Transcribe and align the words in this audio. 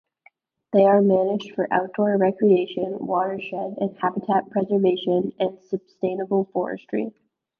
They 0.73 0.83
are 0.85 0.99
managed 0.99 1.51
for 1.53 1.71
outdoor 1.71 2.17
recreation, 2.17 3.05
watershed 3.05 3.77
and 3.79 3.95
habitat 3.99 4.49
preservation, 4.49 5.31
and 5.37 5.61
sustainable 5.61 6.45
forestry. 6.51 7.13